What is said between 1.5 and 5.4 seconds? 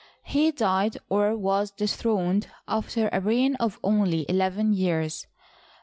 dethroned, after a reign of only eleven years.